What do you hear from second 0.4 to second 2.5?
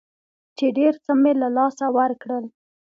چې ډېر څه مې له لاسه ورکړل.